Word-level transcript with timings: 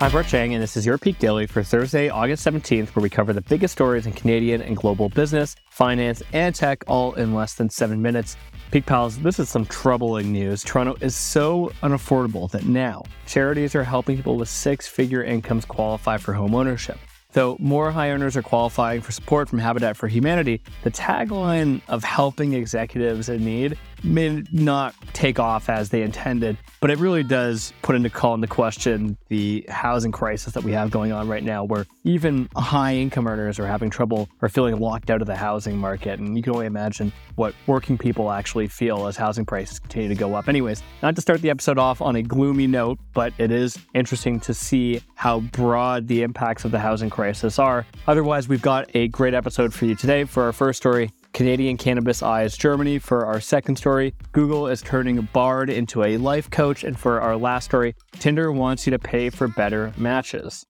I'm 0.00 0.10
Brett 0.10 0.26
Chang, 0.26 0.52
and 0.52 0.60
this 0.60 0.76
is 0.76 0.84
your 0.84 0.98
Peak 0.98 1.20
Daily 1.20 1.46
for 1.46 1.62
Thursday, 1.62 2.08
August 2.08 2.44
17th, 2.44 2.88
where 2.96 3.02
we 3.02 3.08
cover 3.08 3.32
the 3.32 3.40
biggest 3.42 3.70
stories 3.70 4.06
in 4.06 4.12
Canadian 4.12 4.60
and 4.60 4.76
global 4.76 5.08
business, 5.08 5.54
finance, 5.70 6.20
and 6.32 6.52
tech 6.52 6.82
all 6.88 7.12
in 7.12 7.32
less 7.32 7.54
than 7.54 7.70
seven 7.70 8.02
minutes. 8.02 8.36
Peak 8.72 8.86
Pals, 8.86 9.16
this 9.20 9.38
is 9.38 9.48
some 9.48 9.64
troubling 9.66 10.32
news. 10.32 10.64
Toronto 10.64 10.96
is 11.00 11.14
so 11.14 11.70
unaffordable 11.84 12.50
that 12.50 12.64
now 12.64 13.04
charities 13.26 13.76
are 13.76 13.84
helping 13.84 14.16
people 14.16 14.36
with 14.36 14.48
six 14.48 14.88
figure 14.88 15.22
incomes 15.22 15.64
qualify 15.64 16.16
for 16.16 16.32
home 16.32 16.56
ownership. 16.56 16.98
Though 17.30 17.56
more 17.60 17.92
high 17.92 18.10
earners 18.10 18.36
are 18.36 18.42
qualifying 18.42 19.00
for 19.00 19.12
support 19.12 19.48
from 19.48 19.60
Habitat 19.60 19.96
for 19.96 20.08
Humanity, 20.08 20.60
the 20.82 20.90
tagline 20.90 21.80
of 21.86 22.02
helping 22.02 22.54
executives 22.54 23.28
in 23.28 23.44
need 23.44 23.78
may 24.04 24.42
not 24.52 24.94
take 25.12 25.38
off 25.38 25.68
as 25.68 25.88
they 25.90 26.02
intended, 26.02 26.58
but 26.80 26.90
it 26.90 26.98
really 26.98 27.22
does 27.22 27.72
put 27.82 27.96
into 27.96 28.10
call 28.10 28.34
into 28.34 28.46
question 28.46 29.16
the 29.28 29.64
housing 29.68 30.12
crisis 30.12 30.52
that 30.54 30.62
we 30.62 30.72
have 30.72 30.90
going 30.90 31.12
on 31.12 31.28
right 31.28 31.42
now, 31.42 31.64
where 31.64 31.86
even 32.04 32.48
high 32.56 32.94
income 32.94 33.26
earners 33.26 33.58
are 33.58 33.66
having 33.66 33.90
trouble 33.90 34.28
or 34.42 34.48
feeling 34.48 34.78
locked 34.78 35.10
out 35.10 35.20
of 35.20 35.26
the 35.26 35.36
housing 35.36 35.76
market. 35.76 36.18
And 36.18 36.36
you 36.36 36.42
can 36.42 36.52
only 36.52 36.66
imagine 36.66 37.12
what 37.36 37.54
working 37.66 37.96
people 37.96 38.30
actually 38.30 38.68
feel 38.68 39.06
as 39.06 39.16
housing 39.16 39.46
prices 39.46 39.78
continue 39.78 40.08
to 40.08 40.14
go 40.14 40.34
up. 40.34 40.48
Anyways, 40.48 40.82
not 41.02 41.14
to 41.16 41.22
start 41.22 41.40
the 41.40 41.50
episode 41.50 41.78
off 41.78 42.02
on 42.02 42.16
a 42.16 42.22
gloomy 42.22 42.66
note, 42.66 42.98
but 43.12 43.32
it 43.38 43.50
is 43.50 43.78
interesting 43.94 44.38
to 44.40 44.54
see 44.54 45.00
how 45.14 45.40
broad 45.40 46.06
the 46.08 46.22
impacts 46.22 46.64
of 46.64 46.70
the 46.70 46.78
housing 46.78 47.10
crisis 47.10 47.58
are. 47.58 47.86
Otherwise, 48.06 48.48
we've 48.48 48.62
got 48.62 48.90
a 48.94 49.08
great 49.08 49.34
episode 49.34 49.72
for 49.72 49.86
you 49.86 49.94
today. 49.94 50.24
For 50.24 50.42
our 50.44 50.52
first 50.52 50.76
story, 50.76 51.10
Canadian 51.34 51.76
cannabis 51.76 52.22
eyes 52.22 52.56
Germany. 52.56 53.00
For 53.00 53.26
our 53.26 53.40
second 53.40 53.76
story, 53.76 54.14
Google 54.30 54.68
is 54.68 54.80
turning 54.80 55.20
Bard 55.32 55.68
into 55.68 56.04
a 56.04 56.16
life 56.16 56.48
coach. 56.48 56.84
And 56.84 56.98
for 56.98 57.20
our 57.20 57.36
last 57.36 57.64
story, 57.66 57.96
Tinder 58.12 58.52
wants 58.52 58.86
you 58.86 58.92
to 58.92 58.98
pay 58.98 59.28
for 59.30 59.48
better 59.48 59.92
matches. 59.98 60.64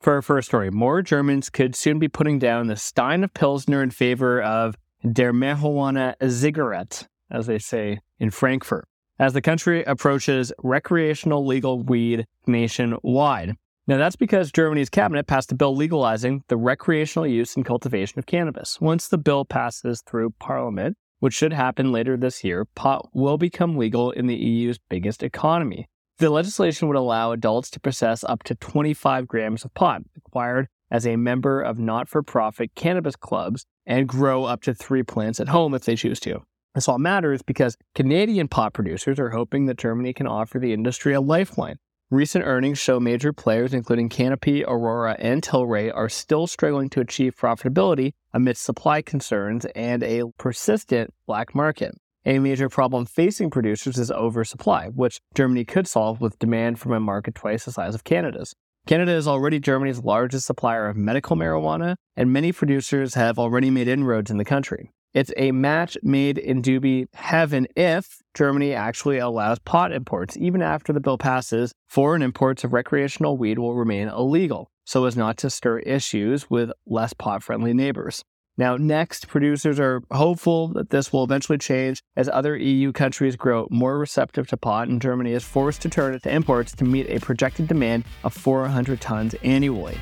For 0.00 0.12
our 0.12 0.22
first 0.22 0.48
story, 0.48 0.70
more 0.70 1.02
Germans 1.02 1.50
could 1.50 1.74
soon 1.74 1.98
be 1.98 2.08
putting 2.08 2.38
down 2.38 2.68
the 2.68 2.76
Stein 2.76 3.24
of 3.24 3.34
Pilsner 3.34 3.82
in 3.82 3.90
favor 3.90 4.40
of 4.40 4.76
Der 5.10 5.32
Marihuana 5.32 6.14
Zigarette, 6.22 7.06
as 7.30 7.46
they 7.46 7.58
say 7.58 7.98
in 8.18 8.30
Frankfurt, 8.30 8.86
as 9.18 9.32
the 9.32 9.42
country 9.42 9.82
approaches 9.84 10.52
recreational 10.62 11.44
legal 11.44 11.82
weed 11.82 12.26
nationwide. 12.46 13.56
Now, 13.86 13.98
that's 13.98 14.16
because 14.16 14.50
Germany's 14.50 14.88
cabinet 14.88 15.26
passed 15.26 15.52
a 15.52 15.54
bill 15.54 15.76
legalizing 15.76 16.42
the 16.48 16.56
recreational 16.56 17.26
use 17.26 17.54
and 17.54 17.66
cultivation 17.66 18.18
of 18.18 18.24
cannabis. 18.24 18.80
Once 18.80 19.08
the 19.08 19.18
bill 19.18 19.44
passes 19.44 20.00
through 20.06 20.30
Parliament, 20.38 20.96
which 21.20 21.34
should 21.34 21.52
happen 21.52 21.92
later 21.92 22.16
this 22.16 22.42
year, 22.42 22.64
pot 22.64 23.10
will 23.12 23.36
become 23.36 23.76
legal 23.76 24.10
in 24.10 24.26
the 24.26 24.36
EU's 24.36 24.78
biggest 24.88 25.22
economy. 25.22 25.86
The 26.16 26.30
legislation 26.30 26.88
would 26.88 26.96
allow 26.96 27.32
adults 27.32 27.68
to 27.72 27.80
possess 27.80 28.24
up 28.24 28.42
to 28.44 28.54
25 28.54 29.28
grams 29.28 29.66
of 29.66 29.74
pot, 29.74 30.00
acquired 30.16 30.68
as 30.90 31.06
a 31.06 31.16
member 31.16 31.60
of 31.60 31.78
not 31.78 32.08
for 32.08 32.22
profit 32.22 32.70
cannabis 32.74 33.16
clubs, 33.16 33.66
and 33.84 34.08
grow 34.08 34.44
up 34.44 34.62
to 34.62 34.72
three 34.72 35.02
plants 35.02 35.40
at 35.40 35.48
home 35.48 35.74
if 35.74 35.84
they 35.84 35.96
choose 35.96 36.20
to. 36.20 36.40
This 36.74 36.88
all 36.88 36.98
matters 36.98 37.42
because 37.42 37.76
Canadian 37.94 38.48
pot 38.48 38.72
producers 38.72 39.18
are 39.18 39.30
hoping 39.30 39.66
that 39.66 39.76
Germany 39.76 40.14
can 40.14 40.26
offer 40.26 40.58
the 40.58 40.72
industry 40.72 41.12
a 41.12 41.20
lifeline 41.20 41.76
Recent 42.10 42.44
earnings 42.44 42.78
show 42.78 43.00
major 43.00 43.32
players, 43.32 43.74
including 43.74 44.10
Canopy, 44.10 44.62
Aurora, 44.62 45.16
and 45.18 45.42
Tilray, 45.42 45.90
are 45.92 46.08
still 46.08 46.46
struggling 46.46 46.88
to 46.90 47.00
achieve 47.00 47.34
profitability 47.34 48.12
amidst 48.32 48.62
supply 48.62 49.02
concerns 49.02 49.64
and 49.74 50.02
a 50.04 50.22
persistent 50.38 51.12
black 51.26 51.54
market. 51.54 51.92
A 52.26 52.38
major 52.38 52.68
problem 52.68 53.04
facing 53.04 53.50
producers 53.50 53.98
is 53.98 54.12
oversupply, 54.12 54.88
which 54.88 55.18
Germany 55.34 55.64
could 55.64 55.88
solve 55.88 56.20
with 56.20 56.38
demand 56.38 56.78
from 56.78 56.92
a 56.92 57.00
market 57.00 57.34
twice 57.34 57.64
the 57.64 57.72
size 57.72 57.94
of 57.94 58.04
Canada's. 58.04 58.54
Canada 58.86 59.12
is 59.12 59.26
already 59.26 59.58
Germany's 59.58 59.98
largest 60.04 60.46
supplier 60.46 60.86
of 60.86 60.96
medical 60.96 61.36
marijuana, 61.36 61.96
and 62.16 62.32
many 62.32 62.52
producers 62.52 63.14
have 63.14 63.38
already 63.38 63.70
made 63.70 63.88
inroads 63.88 64.30
in 64.30 64.36
the 64.36 64.44
country. 64.44 64.92
It's 65.14 65.30
a 65.36 65.52
match 65.52 65.96
made 66.02 66.38
in 66.38 66.60
doobie 66.60 67.06
heaven 67.14 67.68
if 67.76 68.20
Germany 68.34 68.74
actually 68.74 69.18
allows 69.18 69.60
pot 69.60 69.92
imports. 69.92 70.36
Even 70.36 70.60
after 70.60 70.92
the 70.92 70.98
bill 70.98 71.18
passes, 71.18 71.72
foreign 71.86 72.20
imports 72.20 72.64
of 72.64 72.72
recreational 72.72 73.36
weed 73.36 73.60
will 73.60 73.76
remain 73.76 74.08
illegal, 74.08 74.72
so 74.84 75.04
as 75.04 75.16
not 75.16 75.36
to 75.36 75.50
stir 75.50 75.78
issues 75.78 76.50
with 76.50 76.72
less 76.84 77.12
pot 77.12 77.44
friendly 77.44 77.72
neighbors. 77.72 78.24
Now, 78.56 78.76
next, 78.76 79.28
producers 79.28 79.78
are 79.78 80.02
hopeful 80.10 80.68
that 80.74 80.90
this 80.90 81.12
will 81.12 81.22
eventually 81.22 81.58
change 81.58 82.02
as 82.16 82.28
other 82.28 82.56
EU 82.56 82.90
countries 82.90 83.36
grow 83.36 83.68
more 83.70 83.98
receptive 83.98 84.48
to 84.48 84.56
pot, 84.56 84.88
and 84.88 85.00
Germany 85.00 85.30
is 85.30 85.44
forced 85.44 85.80
to 85.82 85.88
turn 85.88 86.18
to 86.18 86.34
imports 86.34 86.72
to 86.72 86.84
meet 86.84 87.08
a 87.08 87.20
projected 87.20 87.68
demand 87.68 88.04
of 88.24 88.34
400 88.34 89.00
tons 89.00 89.36
annually. 89.44 89.96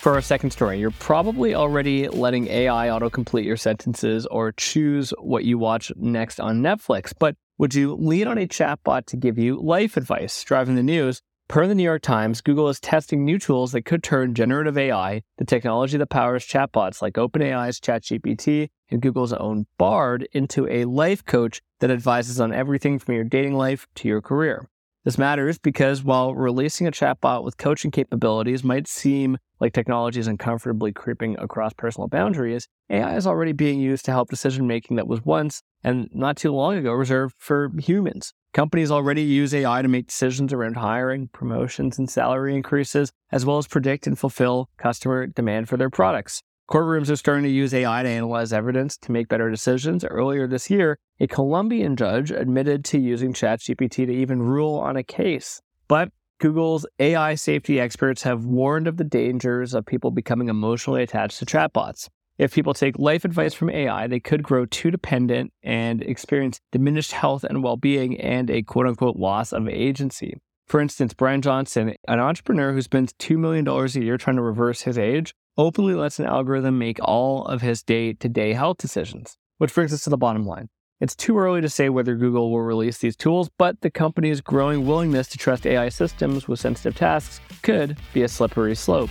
For 0.00 0.14
our 0.14 0.22
second 0.22 0.48
story, 0.48 0.78
you're 0.78 0.92
probably 0.92 1.54
already 1.54 2.08
letting 2.08 2.46
AI 2.46 2.88
autocomplete 2.88 3.44
your 3.44 3.58
sentences 3.58 4.24
or 4.24 4.50
choose 4.52 5.12
what 5.18 5.44
you 5.44 5.58
watch 5.58 5.92
next 5.94 6.40
on 6.40 6.62
Netflix, 6.62 7.12
but 7.18 7.36
would 7.58 7.74
you 7.74 7.94
lean 7.96 8.26
on 8.26 8.38
a 8.38 8.46
chatbot 8.46 9.04
to 9.08 9.18
give 9.18 9.36
you 9.36 9.60
life 9.60 9.98
advice? 9.98 10.42
Driving 10.42 10.76
the 10.76 10.82
news, 10.82 11.20
per 11.48 11.66
the 11.66 11.74
New 11.74 11.82
York 11.82 12.00
Times, 12.00 12.40
Google 12.40 12.70
is 12.70 12.80
testing 12.80 13.26
new 13.26 13.38
tools 13.38 13.72
that 13.72 13.84
could 13.84 14.02
turn 14.02 14.34
generative 14.34 14.78
AI, 14.78 15.20
the 15.36 15.44
technology 15.44 15.98
that 15.98 16.06
powers 16.06 16.48
chatbots 16.48 17.02
like 17.02 17.16
OpenAI's 17.16 17.78
ChatGPT 17.78 18.70
and 18.90 19.02
Google's 19.02 19.34
own 19.34 19.66
Bard, 19.76 20.26
into 20.32 20.66
a 20.66 20.86
life 20.86 21.26
coach 21.26 21.60
that 21.80 21.90
advises 21.90 22.40
on 22.40 22.54
everything 22.54 22.98
from 22.98 23.16
your 23.16 23.24
dating 23.24 23.54
life 23.54 23.86
to 23.96 24.08
your 24.08 24.22
career. 24.22 24.66
This 25.02 25.16
matters 25.16 25.58
because 25.58 26.04
while 26.04 26.34
releasing 26.34 26.86
a 26.86 26.90
chatbot 26.90 27.42
with 27.42 27.56
coaching 27.56 27.90
capabilities 27.90 28.62
might 28.62 28.86
seem 28.86 29.38
like 29.58 29.72
technology 29.72 30.20
is 30.20 30.26
uncomfortably 30.26 30.92
creeping 30.92 31.38
across 31.38 31.72
personal 31.72 32.06
boundaries, 32.06 32.68
AI 32.90 33.16
is 33.16 33.26
already 33.26 33.52
being 33.52 33.80
used 33.80 34.04
to 34.04 34.10
help 34.10 34.28
decision 34.28 34.66
making 34.66 34.96
that 34.96 35.08
was 35.08 35.24
once, 35.24 35.62
and 35.82 36.10
not 36.12 36.36
too 36.36 36.52
long 36.52 36.76
ago, 36.76 36.92
reserved 36.92 37.34
for 37.38 37.70
humans. 37.78 38.34
Companies 38.52 38.90
already 38.90 39.22
use 39.22 39.54
AI 39.54 39.80
to 39.80 39.88
make 39.88 40.08
decisions 40.08 40.52
around 40.52 40.76
hiring, 40.76 41.28
promotions, 41.28 41.98
and 41.98 42.10
salary 42.10 42.54
increases, 42.54 43.10
as 43.32 43.46
well 43.46 43.56
as 43.56 43.66
predict 43.66 44.06
and 44.06 44.18
fulfill 44.18 44.68
customer 44.76 45.26
demand 45.26 45.68
for 45.70 45.78
their 45.78 45.88
products. 45.88 46.42
Courtrooms 46.70 47.10
are 47.10 47.16
starting 47.16 47.42
to 47.42 47.50
use 47.50 47.74
AI 47.74 48.04
to 48.04 48.08
analyze 48.08 48.52
evidence 48.52 48.96
to 48.98 49.10
make 49.10 49.26
better 49.26 49.50
decisions. 49.50 50.04
Earlier 50.04 50.46
this 50.46 50.70
year, 50.70 50.98
a 51.18 51.26
Colombian 51.26 51.96
judge 51.96 52.30
admitted 52.30 52.84
to 52.86 52.98
using 53.00 53.32
ChatGPT 53.32 54.06
to 54.06 54.12
even 54.12 54.40
rule 54.40 54.76
on 54.76 54.96
a 54.96 55.02
case. 55.02 55.60
But 55.88 56.12
Google's 56.38 56.86
AI 57.00 57.34
safety 57.34 57.80
experts 57.80 58.22
have 58.22 58.44
warned 58.44 58.86
of 58.86 58.98
the 58.98 59.04
dangers 59.04 59.74
of 59.74 59.84
people 59.84 60.12
becoming 60.12 60.48
emotionally 60.48 61.02
attached 61.02 61.40
to 61.40 61.44
chatbots. 61.44 62.08
If 62.38 62.54
people 62.54 62.72
take 62.72 63.00
life 63.00 63.24
advice 63.24 63.52
from 63.52 63.70
AI, 63.70 64.06
they 64.06 64.20
could 64.20 64.44
grow 64.44 64.64
too 64.64 64.92
dependent 64.92 65.52
and 65.64 66.00
experience 66.02 66.60
diminished 66.70 67.10
health 67.10 67.42
and 67.42 67.64
well 67.64 67.78
being 67.78 68.18
and 68.20 68.48
a 68.48 68.62
quote 68.62 68.86
unquote 68.86 69.16
loss 69.16 69.52
of 69.52 69.68
agency. 69.68 70.34
For 70.68 70.80
instance, 70.80 71.14
Bryan 71.14 71.42
Johnson, 71.42 71.96
an 72.06 72.20
entrepreneur 72.20 72.72
who 72.72 72.80
spends 72.80 73.12
$2 73.14 73.36
million 73.36 73.66
a 73.66 73.88
year 73.88 74.16
trying 74.16 74.36
to 74.36 74.42
reverse 74.42 74.82
his 74.82 74.96
age, 74.96 75.34
openly 75.60 75.92
lets 75.94 76.18
an 76.18 76.24
algorithm 76.24 76.78
make 76.78 76.98
all 77.02 77.44
of 77.44 77.60
his 77.60 77.82
day 77.82 78.14
to 78.14 78.28
day 78.30 78.54
health 78.54 78.78
decisions. 78.78 79.36
Which 79.58 79.74
brings 79.74 79.92
us 79.92 80.04
to 80.04 80.10
the 80.10 80.16
bottom 80.16 80.46
line. 80.46 80.70
It's 81.00 81.14
too 81.14 81.38
early 81.38 81.60
to 81.60 81.68
say 81.68 81.90
whether 81.90 82.14
Google 82.14 82.50
will 82.50 82.62
release 82.62 82.96
these 82.96 83.14
tools, 83.14 83.50
but 83.58 83.78
the 83.82 83.90
company's 83.90 84.40
growing 84.40 84.86
willingness 84.86 85.28
to 85.28 85.38
trust 85.38 85.66
AI 85.66 85.90
systems 85.90 86.48
with 86.48 86.60
sensitive 86.60 86.96
tasks 86.96 87.40
could 87.62 87.98
be 88.14 88.22
a 88.22 88.28
slippery 88.28 88.74
slope. 88.74 89.10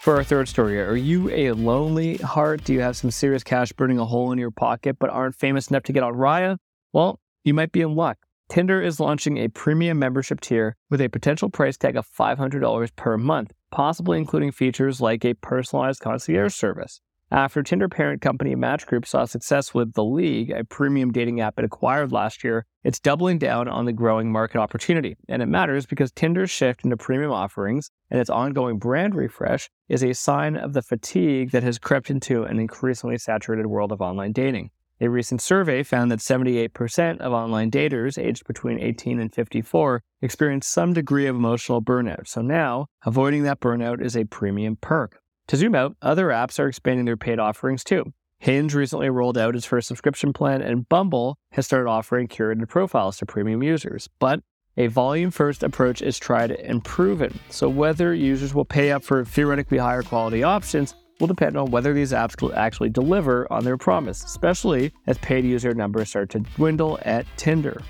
For 0.00 0.16
our 0.16 0.24
third 0.24 0.48
story, 0.48 0.80
are 0.80 0.96
you 0.96 1.30
a 1.30 1.52
lonely 1.52 2.16
heart? 2.18 2.64
Do 2.64 2.72
you 2.72 2.80
have 2.80 2.96
some 2.96 3.10
serious 3.10 3.42
cash 3.42 3.72
burning 3.72 3.98
a 3.98 4.06
hole 4.06 4.32
in 4.32 4.38
your 4.38 4.50
pocket 4.50 4.96
but 4.98 5.10
aren't 5.10 5.34
famous 5.34 5.68
enough 5.68 5.82
to 5.84 5.92
get 5.92 6.02
on 6.02 6.14
Raya? 6.14 6.56
Well, 6.94 7.20
you 7.44 7.52
might 7.52 7.72
be 7.72 7.82
in 7.82 7.94
luck. 7.94 8.16
Tinder 8.48 8.80
is 8.82 9.00
launching 9.00 9.38
a 9.38 9.48
premium 9.48 9.98
membership 9.98 10.40
tier 10.40 10.76
with 10.90 11.00
a 11.00 11.08
potential 11.08 11.48
price 11.48 11.76
tag 11.76 11.96
of 11.96 12.06
$500 12.06 12.94
per 12.94 13.16
month, 13.16 13.52
possibly 13.70 14.18
including 14.18 14.52
features 14.52 15.00
like 15.00 15.24
a 15.24 15.34
personalized 15.34 16.00
concierge 16.00 16.54
service. 16.54 17.00
After 17.30 17.62
Tinder 17.62 17.88
parent 17.88 18.20
company 18.20 18.54
Match 18.54 18.86
Group 18.86 19.06
saw 19.06 19.24
success 19.24 19.74
with 19.74 19.94
The 19.94 20.04
League, 20.04 20.50
a 20.50 20.62
premium 20.62 21.10
dating 21.10 21.40
app 21.40 21.58
it 21.58 21.64
acquired 21.64 22.12
last 22.12 22.44
year, 22.44 22.64
it's 22.84 23.00
doubling 23.00 23.38
down 23.38 23.66
on 23.66 23.86
the 23.86 23.92
growing 23.92 24.30
market 24.30 24.58
opportunity. 24.58 25.16
And 25.28 25.42
it 25.42 25.46
matters 25.46 25.86
because 25.86 26.12
Tinder's 26.12 26.50
shift 26.50 26.84
into 26.84 26.96
premium 26.96 27.32
offerings 27.32 27.90
and 28.10 28.20
its 28.20 28.30
ongoing 28.30 28.78
brand 28.78 29.16
refresh 29.16 29.68
is 29.88 30.04
a 30.04 30.12
sign 30.12 30.54
of 30.54 30.74
the 30.74 30.82
fatigue 30.82 31.50
that 31.50 31.64
has 31.64 31.78
crept 31.78 32.10
into 32.10 32.44
an 32.44 32.60
increasingly 32.60 33.18
saturated 33.18 33.66
world 33.66 33.90
of 33.90 34.00
online 34.00 34.32
dating. 34.32 34.70
A 35.04 35.10
recent 35.10 35.42
survey 35.42 35.82
found 35.82 36.10
that 36.10 36.20
78% 36.20 37.18
of 37.18 37.30
online 37.30 37.70
daters 37.70 38.16
aged 38.16 38.46
between 38.46 38.80
18 38.80 39.20
and 39.20 39.34
54 39.34 40.02
experienced 40.22 40.72
some 40.72 40.94
degree 40.94 41.26
of 41.26 41.36
emotional 41.36 41.82
burnout. 41.82 42.26
So 42.26 42.40
now, 42.40 42.86
avoiding 43.04 43.42
that 43.42 43.60
burnout 43.60 44.02
is 44.02 44.16
a 44.16 44.24
premium 44.24 44.76
perk. 44.80 45.20
To 45.48 45.58
zoom 45.58 45.74
out, 45.74 45.94
other 46.00 46.28
apps 46.28 46.58
are 46.58 46.68
expanding 46.68 47.04
their 47.04 47.18
paid 47.18 47.38
offerings 47.38 47.84
too. 47.84 48.14
Hinge 48.38 48.74
recently 48.74 49.10
rolled 49.10 49.36
out 49.36 49.54
its 49.54 49.66
first 49.66 49.88
subscription 49.88 50.32
plan, 50.32 50.62
and 50.62 50.88
Bumble 50.88 51.36
has 51.52 51.66
started 51.66 51.90
offering 51.90 52.26
curated 52.26 52.66
profiles 52.70 53.18
to 53.18 53.26
premium 53.26 53.62
users. 53.62 54.08
But 54.18 54.40
a 54.78 54.86
volume 54.86 55.30
first 55.30 55.62
approach 55.62 56.00
is 56.00 56.18
tried 56.18 56.50
and 56.50 56.82
proven. 56.82 57.38
So, 57.50 57.68
whether 57.68 58.14
users 58.14 58.54
will 58.54 58.64
pay 58.64 58.90
up 58.90 59.04
for 59.04 59.22
theoretically 59.22 59.76
higher 59.76 60.02
quality 60.02 60.42
options 60.42 60.94
will 61.20 61.26
depend 61.26 61.56
on 61.56 61.70
whether 61.70 61.92
these 61.92 62.12
apps 62.12 62.40
will 62.40 62.54
actually 62.54 62.90
deliver 62.90 63.50
on 63.52 63.64
their 63.64 63.76
promise, 63.76 64.24
especially 64.24 64.92
as 65.06 65.18
paid 65.18 65.44
user 65.44 65.74
numbers 65.74 66.10
start 66.10 66.30
to 66.30 66.40
dwindle 66.40 66.98
at 67.02 67.26
Tinder. 67.36 67.82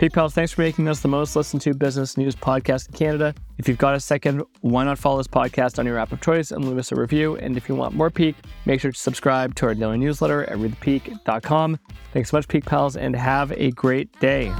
Peak 0.00 0.14
Pals, 0.14 0.32
thanks 0.32 0.52
for 0.52 0.62
making 0.62 0.88
us 0.88 1.00
the 1.00 1.08
most 1.08 1.36
listened 1.36 1.60
to 1.60 1.74
business 1.74 2.16
news 2.16 2.34
podcast 2.34 2.88
in 2.88 2.94
Canada. 2.94 3.34
If 3.58 3.68
you've 3.68 3.76
got 3.76 3.94
a 3.94 4.00
second, 4.00 4.42
why 4.62 4.82
not 4.82 4.98
follow 4.98 5.18
this 5.18 5.26
podcast 5.26 5.78
on 5.78 5.84
your 5.84 5.98
app 5.98 6.10
of 6.10 6.22
choice 6.22 6.52
and 6.52 6.64
leave 6.64 6.78
us 6.78 6.90
a 6.90 6.94
review? 6.94 7.36
And 7.36 7.54
if 7.54 7.68
you 7.68 7.74
want 7.74 7.94
more 7.94 8.08
Peak, 8.08 8.34
make 8.64 8.80
sure 8.80 8.92
to 8.92 8.98
subscribe 8.98 9.54
to 9.56 9.66
our 9.66 9.74
daily 9.74 9.98
newsletter 9.98 10.44
at 10.44 10.56
readthepeak.com. 10.56 11.78
Thanks 12.14 12.30
so 12.30 12.38
much, 12.38 12.48
Peak 12.48 12.64
Pals, 12.64 12.96
and 12.96 13.14
have 13.14 13.52
a 13.52 13.72
great 13.72 14.10
day. 14.20 14.50